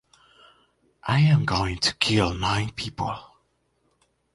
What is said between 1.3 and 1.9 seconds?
going